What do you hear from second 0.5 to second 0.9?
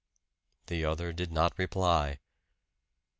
The